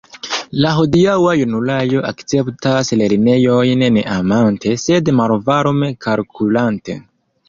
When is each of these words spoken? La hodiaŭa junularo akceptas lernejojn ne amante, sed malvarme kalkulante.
La 0.63 0.69
hodiaŭa 0.75 1.33
junularo 1.39 1.99
akceptas 2.11 2.89
lernejojn 3.01 3.83
ne 3.97 4.05
amante, 4.13 4.71
sed 4.85 5.13
malvarme 5.21 5.91
kalkulante. 6.07 6.97